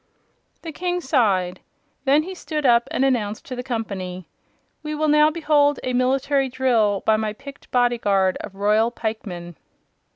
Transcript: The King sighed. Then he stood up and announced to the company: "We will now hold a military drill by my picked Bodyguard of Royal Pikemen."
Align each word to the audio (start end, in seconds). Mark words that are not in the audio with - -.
The 0.63 0.71
King 0.71 0.99
sighed. 0.99 1.59
Then 2.05 2.23
he 2.23 2.33
stood 2.33 2.65
up 2.65 2.87
and 2.89 3.05
announced 3.05 3.45
to 3.45 3.55
the 3.55 3.61
company: 3.61 4.27
"We 4.81 4.95
will 4.95 5.07
now 5.09 5.31
hold 5.45 5.79
a 5.83 5.93
military 5.93 6.49
drill 6.49 7.01
by 7.05 7.17
my 7.17 7.33
picked 7.33 7.69
Bodyguard 7.69 8.35
of 8.37 8.55
Royal 8.55 8.89
Pikemen." 8.89 9.57